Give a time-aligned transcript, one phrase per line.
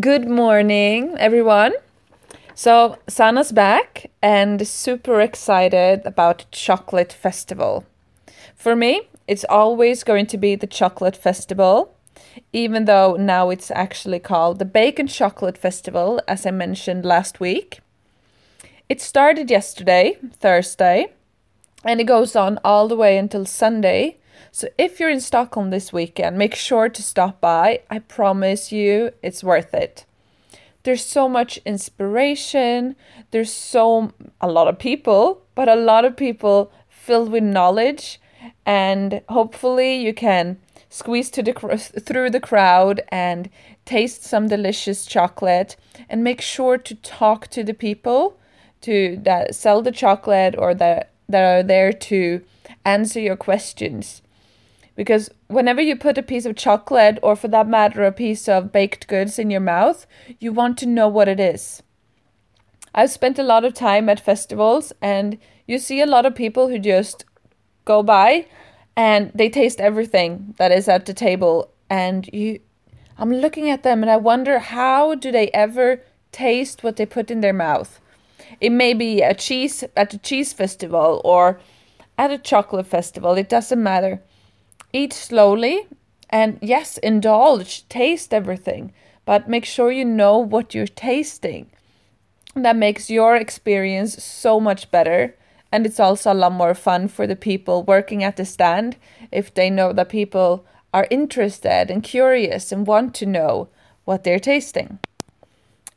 [0.00, 1.74] Good morning, everyone.
[2.54, 7.84] So, Sanna's back and super excited about Chocolate Festival.
[8.56, 11.94] For me, it's always going to be the Chocolate Festival,
[12.54, 17.38] even though now it's actually called the Bake and Chocolate Festival, as I mentioned last
[17.38, 17.80] week.
[18.88, 21.12] It started yesterday, Thursday,
[21.84, 24.16] and it goes on all the way until Sunday.
[24.50, 27.80] So if you're in Stockholm this weekend, make sure to stop by.
[27.90, 30.04] I promise you it's worth it.
[30.84, 32.96] There's so much inspiration.
[33.30, 38.20] There's so a lot of people, but a lot of people filled with knowledge
[38.66, 41.52] and hopefully you can squeeze to the
[42.06, 43.48] through the crowd and
[43.84, 45.76] taste some delicious chocolate
[46.08, 48.38] and make sure to talk to the people
[48.80, 52.42] to that sell the chocolate or that that are there to
[52.84, 54.22] answer your questions.
[54.94, 58.72] Because whenever you put a piece of chocolate or for that matter a piece of
[58.72, 60.06] baked goods in your mouth
[60.38, 61.82] you want to know what it is.
[62.94, 66.68] I've spent a lot of time at festivals and you see a lot of people
[66.68, 67.24] who just
[67.86, 68.46] go by
[68.94, 72.60] and they taste everything that is at the table and you
[73.18, 77.30] i'm looking at them and i wonder how do they ever taste what they put
[77.30, 78.00] in their mouth.
[78.60, 81.60] It may be a cheese at a cheese festival or
[82.18, 84.20] at a chocolate festival it doesn't matter
[84.92, 85.86] Eat slowly
[86.28, 88.92] and yes, indulge, taste everything,
[89.24, 91.70] but make sure you know what you're tasting.
[92.54, 95.36] That makes your experience so much better.
[95.70, 98.96] And it's also a lot more fun for the people working at the stand
[99.30, 103.68] if they know that people are interested and curious and want to know
[104.04, 104.98] what they're tasting.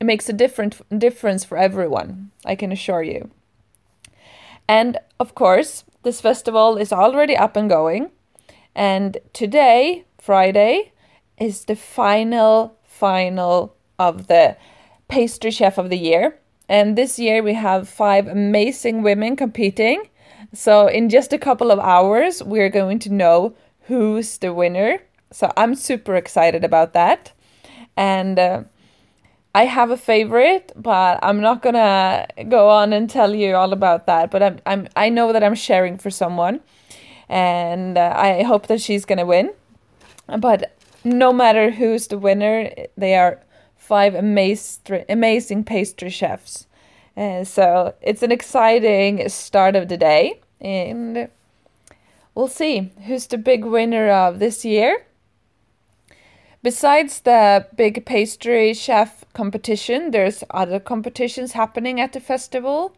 [0.00, 3.30] It makes a different difference for everyone, I can assure you.
[4.66, 8.12] And of course, this festival is already up and going.
[8.76, 10.92] And today, Friday,
[11.36, 14.56] is the final, final of the
[15.08, 16.38] pastry chef of the year.
[16.68, 20.08] And this year we have five amazing women competing.
[20.54, 23.56] So, in just a couple of hours, we're going to know
[23.88, 25.02] who's the winner.
[25.32, 27.32] So, I'm super excited about that.
[27.96, 28.62] And uh,
[29.56, 34.04] I have a favorite, but I'm not gonna go on and tell you all about
[34.04, 34.30] that.
[34.30, 36.60] But I'm, I'm I know that I'm sharing for someone
[37.26, 39.54] and uh, I hope that she's gonna win.
[40.26, 43.40] But no matter who's the winner, they are
[43.78, 46.66] five amazing amazing pastry chefs.
[47.16, 51.30] Uh, so it's an exciting start of the day, and
[52.34, 55.05] we'll see who's the big winner of this year.
[56.66, 62.92] Besides the big pastry chef competition, there's other competitions happening at the festival.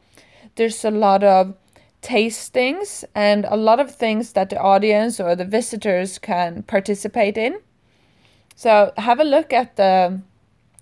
[0.54, 1.54] There's a lot of
[2.00, 7.60] tastings and a lot of things that the audience or the visitors can participate in.
[8.56, 10.18] So have a look at the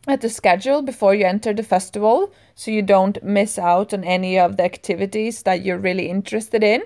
[0.06, 4.38] at the schedule before you enter the festival so you don't miss out on any
[4.38, 6.84] of the activities that you're really interested in.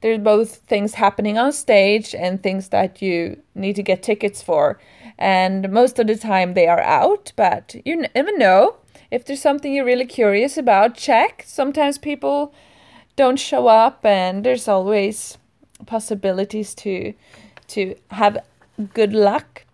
[0.00, 4.78] There's both things happening on stage and things that you need to get tickets for.
[5.18, 8.76] And most of the time they are out, but you never know.
[9.10, 11.44] If there's something you're really curious about, check.
[11.46, 12.52] Sometimes people
[13.16, 15.38] don't show up and there's always
[15.86, 17.14] possibilities to
[17.68, 18.38] to have
[18.94, 19.64] good luck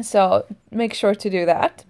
[0.00, 1.84] so make sure to do that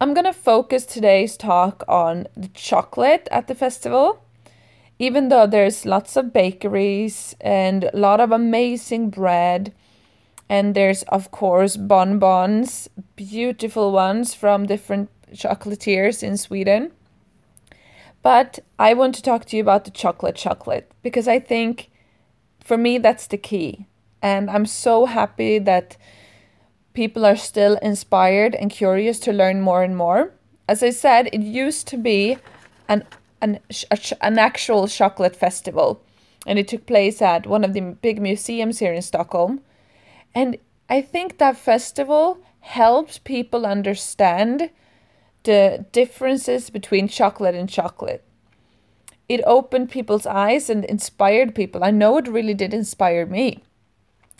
[0.00, 4.23] i'm going to focus today's talk on the chocolate at the festival
[4.98, 9.72] even though there's lots of bakeries and a lot of amazing bread
[10.48, 16.92] and there's of course bonbons beautiful ones from different chocolatiers in sweden
[18.24, 21.90] but I want to talk to you about the chocolate chocolate because I think
[22.64, 23.86] for me that's the key.
[24.22, 25.98] And I'm so happy that
[26.94, 30.32] people are still inspired and curious to learn more and more.
[30.66, 32.38] As I said, it used to be
[32.88, 33.04] an
[33.44, 33.60] an,
[34.20, 36.02] an actual chocolate festival
[36.46, 39.60] and it took place at one of the big museums here in Stockholm.
[40.34, 44.70] And I think that festival helped people understand
[45.44, 48.24] the differences between chocolate and chocolate.
[49.28, 51.82] It opened people's eyes and inspired people.
[51.82, 53.62] I know it really did inspire me.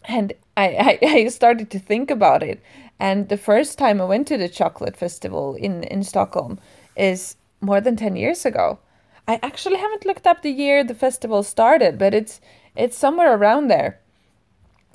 [0.05, 2.63] And I, I, I started to think about it.
[3.01, 6.59] And the first time I went to the chocolate festival in, in Stockholm
[6.97, 8.79] is more than 10 years ago.
[9.27, 12.41] I actually haven't looked up the year the festival started, but it's
[12.77, 14.01] it's somewhere around there.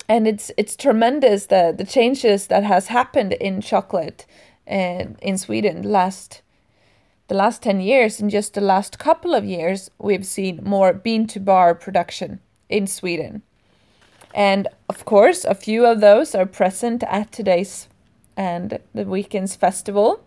[0.08, 4.26] And it's it's tremendous the the changes that has happened in chocolate
[4.66, 6.42] and in Sweden last
[7.28, 11.28] the last 10 years in just the last couple of years we've seen more bean
[11.28, 13.42] to bar production in Sweden
[14.34, 17.88] and of course a few of those are present at today's
[18.36, 20.24] and the weekend's festival.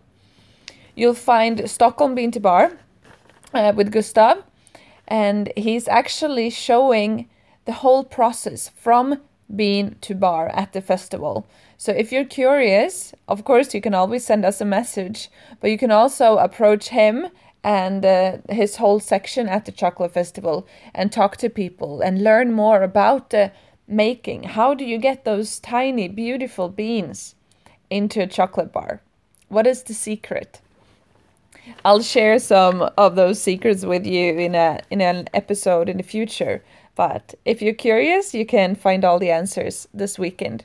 [0.94, 2.78] You'll find Stockholm Bean to Bar
[3.54, 4.42] uh, with Gustav,
[5.06, 7.28] and he's actually showing
[7.64, 9.20] the whole process from
[9.54, 11.46] bean to bar at the festival.
[11.76, 15.30] So if you're curious, of course, you can always send us a message,
[15.60, 17.28] but you can also approach him
[17.62, 22.52] and uh, his whole section at the chocolate festival and talk to people and learn
[22.52, 23.52] more about the
[23.88, 24.42] making.
[24.42, 27.34] How do you get those tiny, beautiful beans
[27.90, 29.02] into a chocolate bar?
[29.48, 30.60] What is the secret?
[31.84, 36.02] I'll share some of those secrets with you in a in an episode in the
[36.02, 36.62] future.
[36.96, 40.64] But if you're curious, you can find all the answers this weekend.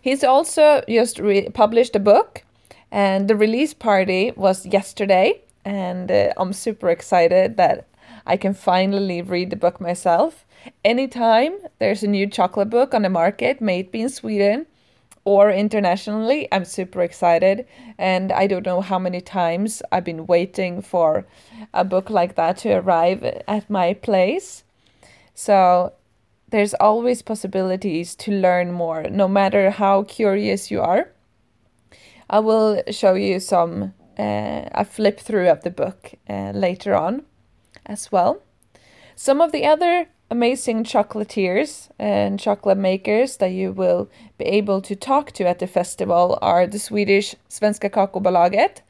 [0.00, 2.44] He's also just re- published a book,
[2.90, 5.40] and the release party was yesterday.
[5.64, 7.86] And uh, I'm super excited that
[8.26, 10.46] I can finally read the book myself.
[10.84, 14.66] Anytime there's a new chocolate book on the market, maybe in Sweden
[15.28, 17.66] or internationally, I'm super excited.
[17.98, 21.26] And I don't know how many times I've been waiting for
[21.74, 24.64] a book like that to arrive at my place.
[25.34, 25.92] So
[26.48, 31.12] there's always possibilities to learn more, no matter how curious you are.
[32.30, 37.24] I will show you some uh, a flip through of the book uh, later on
[37.84, 38.40] as well.
[39.14, 44.94] Some of the other amazing chocolatiers and chocolate makers that you will be able to
[44.94, 48.80] talk to at the festival are the Swedish Svenska Kakaobolaget.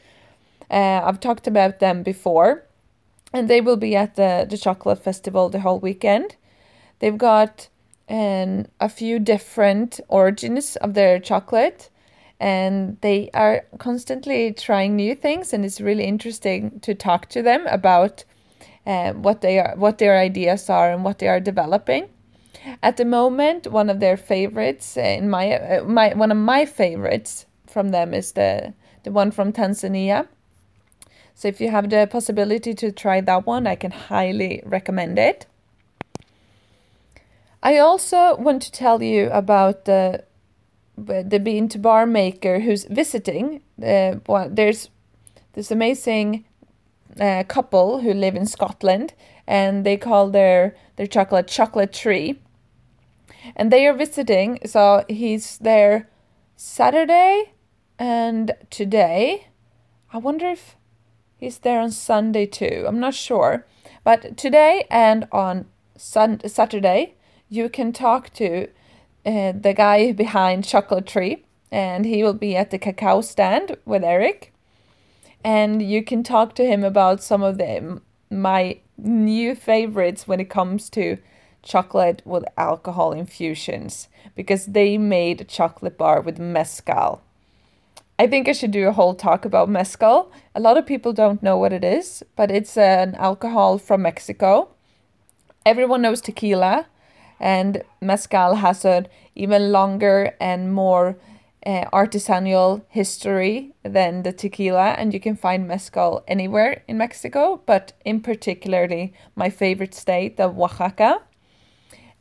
[0.71, 2.65] Uh, I've talked about them before,
[3.33, 6.37] and they will be at the, the chocolate festival the whole weekend.
[6.99, 7.69] They've got
[8.09, 11.91] um, a few different origins of their chocolate
[12.41, 17.67] and they are constantly trying new things and it's really interesting to talk to them
[17.67, 18.25] about
[18.89, 22.09] uh, what they are what their ideas are and what they are developing.
[22.83, 26.65] At the moment one of their favorites uh, in my uh, my one of my
[26.65, 28.73] favorites from them is the
[29.05, 30.27] the one from Tanzania.
[31.35, 35.47] So if you have the possibility to try that one I can highly recommend it.
[37.63, 40.25] I also want to tell you about the
[40.97, 43.61] the bean to bar maker who's visiting.
[43.81, 44.91] Uh, well, there's
[45.53, 46.45] this amazing
[47.21, 49.15] uh, couple who live in Scotland,
[49.47, 52.41] and they call their their chocolate chocolate tree.
[53.57, 56.09] And they are visiting, so he's there
[56.57, 57.53] Saturday
[57.99, 59.49] and today.
[60.13, 60.77] I wonder if
[61.37, 62.85] he's there on Sunday too.
[62.87, 63.67] I'm not sure,
[64.05, 65.67] but today and on
[65.97, 67.15] Sun Saturday
[67.49, 68.69] you can talk to
[69.25, 74.05] uh, the guy behind Chocolate Tree, and he will be at the cacao stand with
[74.05, 74.53] Eric.
[75.49, 80.51] And you can talk to him about some of the my new favorites when it
[80.51, 81.17] comes to
[81.63, 87.23] chocolate with alcohol infusions because they made a chocolate bar with mezcal.
[88.19, 90.31] I think I should do a whole talk about mezcal.
[90.55, 94.69] A lot of people don't know what it is, but it's an alcohol from Mexico.
[95.65, 96.89] Everyone knows tequila,
[97.41, 101.17] and mezcal has an even longer and more
[101.69, 107.93] uh, artisanal history than the tequila and you can find mezcal anywhere in Mexico but
[108.07, 111.21] in particularly my favorite state of Oaxaca.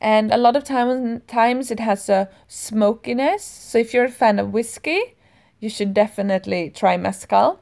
[0.01, 3.43] And a lot of time, times it has a smokiness.
[3.43, 5.15] So if you're a fan of whiskey
[5.61, 7.61] you should definitely try mezcal.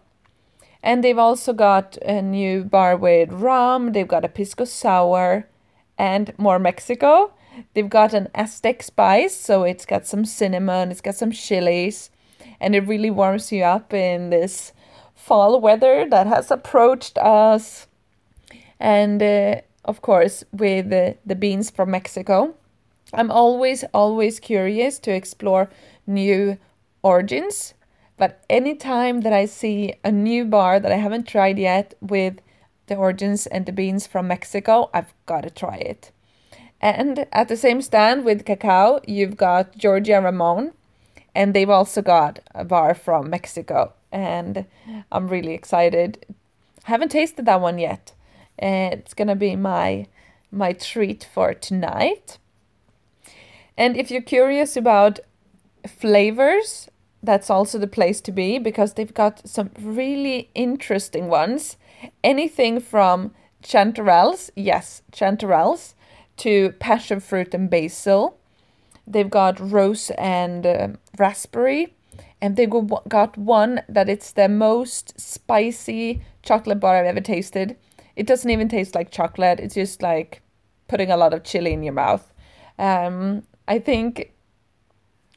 [0.81, 5.47] And they've also got a new bar with rum they've got a pisco sour
[5.99, 7.31] and more Mexico
[7.73, 12.09] They've got an Aztec spice, so it's got some cinnamon, it's got some chilies,
[12.59, 14.73] and it really warms you up in this
[15.15, 17.87] fall weather that has approached us.
[18.79, 22.55] And uh, of course, with the, beans from Mexico.
[23.13, 25.69] I'm always, always curious to explore
[26.07, 26.57] new
[27.03, 27.73] origins.
[28.17, 32.35] But anytime that I see a new bar that I haven't tried yet with
[32.87, 36.11] the origins and the beans from Mexico, I've got to try it.
[36.85, 40.71] And at the same stand with cacao, you've got Georgia Ramon,
[41.33, 43.93] and they've also got a bar from Mexico.
[44.11, 44.65] And
[45.11, 46.23] I'm really excited.
[46.83, 48.11] Haven't tasted that one yet.
[48.59, 50.05] It's gonna be my
[50.51, 52.37] my treat for tonight.
[53.75, 55.19] And if you're curious about
[55.87, 56.87] flavors,
[57.23, 61.77] that's also the place to be because they've got some really interesting ones.
[62.23, 65.94] Anything from chanterelles, yes, chanterelles,
[66.37, 68.37] to passion fruit and basil.
[69.07, 70.87] They've got rose and uh,
[71.17, 71.93] raspberry,
[72.41, 72.69] and they've
[73.07, 77.77] got one that it's the most spicy chocolate bar I've ever tasted.
[78.15, 79.59] It doesn't even taste like chocolate.
[79.59, 80.41] It's just like
[80.87, 82.31] putting a lot of chili in your mouth.
[82.79, 84.31] Um, I think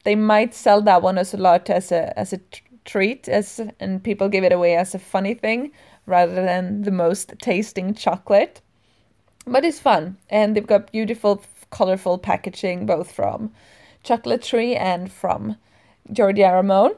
[0.03, 2.39] they might sell that one as a lot as a as a
[2.85, 5.71] treat as and people give it away as a funny thing
[6.05, 8.61] rather than the most tasting chocolate.
[9.45, 13.51] But it's fun and they've got beautiful colorful packaging both from
[14.03, 15.57] Chocolate Tree and from
[16.11, 16.91] Georgia Ramon.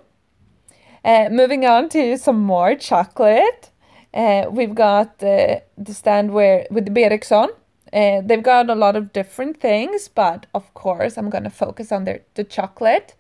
[1.04, 3.72] Uh, moving on to some more chocolate.
[4.14, 7.50] Uh, we've got the, the stand where with the Berikson.
[7.92, 11.92] Uh, they've got a lot of different things, but of course, I'm going to focus
[11.92, 13.16] on their, the chocolate.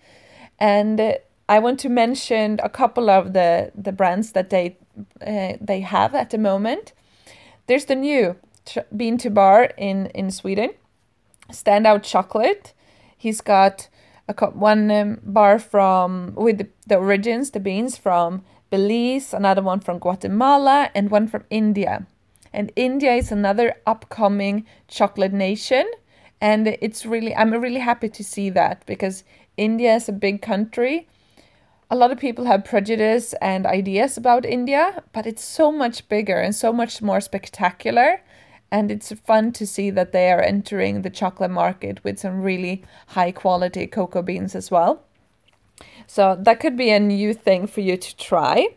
[0.59, 1.13] And uh,
[1.49, 4.77] I want to mention a couple of the, the brands that they
[5.25, 6.93] uh, they have at the moment.
[7.67, 8.35] There's the new
[8.95, 10.71] Bean to Bar in, in Sweden,
[11.51, 12.73] Standout Chocolate.
[13.17, 13.87] He's got
[14.27, 19.79] a one um, bar from with the, the origins, the beans from Belize, another one
[19.79, 22.07] from Guatemala, and one from India.
[22.53, 25.89] And India is another upcoming chocolate nation.
[26.39, 29.23] And it's really, I'm really happy to see that because
[29.57, 31.07] India is a big country.
[31.89, 36.39] A lot of people have prejudice and ideas about India, but it's so much bigger
[36.39, 38.21] and so much more spectacular.
[38.71, 42.83] And it's fun to see that they are entering the chocolate market with some really
[43.07, 45.03] high quality cocoa beans as well.
[46.07, 48.69] So that could be a new thing for you to try.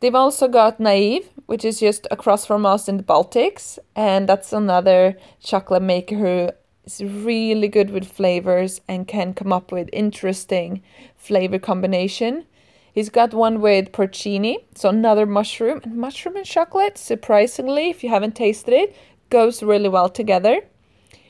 [0.00, 4.52] They've also got Naive, which is just across from us in the Baltics, and that's
[4.52, 6.50] another chocolate maker who
[6.84, 10.82] is really good with flavors and can come up with interesting
[11.16, 12.46] flavor combination.
[12.92, 16.98] He's got one with porcini, so another mushroom and mushroom and chocolate.
[16.98, 18.96] Surprisingly, if you haven't tasted it,
[19.30, 20.60] goes really well together.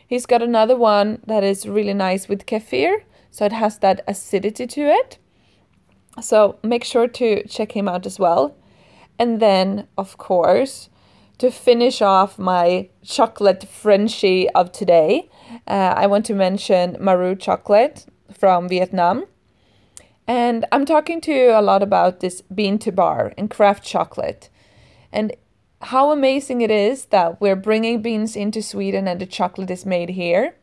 [0.07, 4.67] He's got another one that is really nice with kefir, so it has that acidity
[4.67, 5.19] to it.
[6.21, 8.57] So make sure to check him out as well.
[9.19, 10.91] And then, of course,
[11.39, 15.31] to finish off my chocolate Frenchie of today,
[15.67, 19.27] uh, I want to mention Marou chocolate from Vietnam.
[20.33, 24.49] And I'm talking to you a lot about this bean to bar and craft chocolate.
[25.13, 25.37] And
[25.83, 30.09] how amazing it is that we're bringing beans into Sweden and the chocolate is made
[30.09, 30.55] here.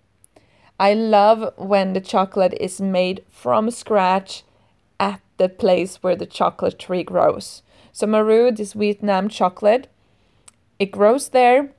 [0.79, 4.43] I love when the chocolate is made from scratch
[4.99, 7.61] at the place where the chocolate tree grows.
[7.91, 9.87] So Marou, this Vietnam chocolate,
[10.79, 11.73] it grows there,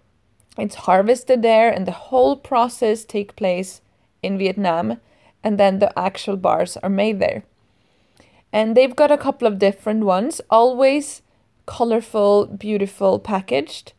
[0.56, 3.80] it's harvested there, and the whole process take place
[4.22, 5.00] in Vietnam,
[5.42, 7.42] and then the actual bars are made there.
[8.52, 11.22] And they've got a couple of different ones, always
[11.66, 13.92] colorful, beautiful, packaged.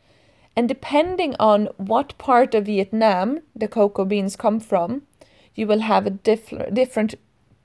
[0.55, 5.03] And depending on what part of Vietnam the cocoa beans come from,
[5.55, 7.15] you will have a diff- different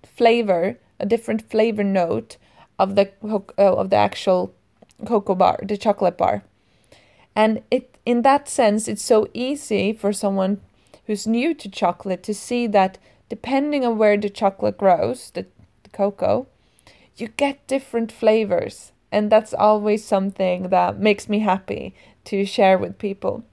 [0.04, 2.36] flavor, a different flavor note
[2.78, 4.54] of the uh, of the actual
[5.04, 6.42] cocoa bar, the chocolate bar.
[7.34, 10.60] And it in that sense it's so easy for someone
[11.06, 15.46] who's new to chocolate to see that depending on where the chocolate grows, the,
[15.82, 16.46] the cocoa,
[17.16, 18.92] you get different flavors.
[19.12, 21.94] And that's always something that makes me happy
[22.24, 23.44] to share with people.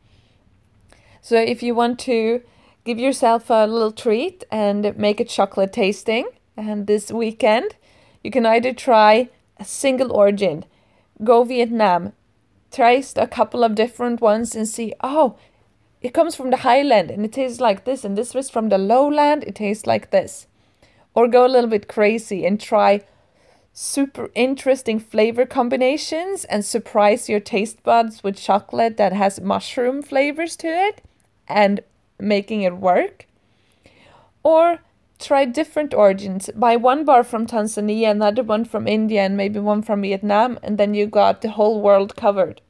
[1.22, 2.41] So if you want to
[2.84, 6.27] give yourself a little treat and make a chocolate tasting,
[6.58, 7.75] and this weekend,
[8.24, 10.65] you can either try a single origin,
[11.24, 12.13] go Vietnam,
[12.72, 15.38] taste a couple of different ones and see, oh,
[16.01, 18.77] it comes from the highland and it tastes like this, and this was from the
[18.77, 20.48] lowland, it tastes like this.
[21.13, 23.01] Or go a little bit crazy and try
[23.74, 30.56] super interesting flavor combinations and surprise your taste buds with chocolate that has mushroom flavors
[30.56, 31.01] to it
[31.48, 31.82] and
[32.20, 33.27] making it work.
[34.44, 34.80] Or
[35.18, 36.51] try different origins.
[36.56, 40.77] Buy one bar from Tanzania, another one from India, and maybe one from Vietnam, and
[40.77, 42.62] then you got the whole world covered.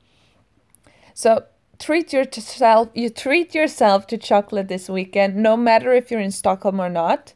[1.13, 1.45] So
[1.79, 6.79] treat yourself you treat yourself to chocolate this weekend, no matter if you're in Stockholm
[6.79, 7.33] or not.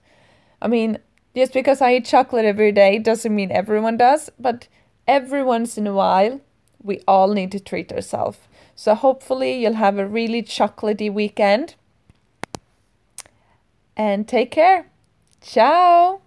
[0.61, 0.99] I mean,
[1.37, 4.67] just because I eat chocolate every day doesn't mean everyone does, but
[5.07, 6.41] every once in a while,
[6.81, 8.39] we all need to treat ourselves.
[8.75, 11.75] So hopefully you'll have a really chocolatey weekend.
[13.95, 14.89] And take care.
[15.41, 16.21] Ciao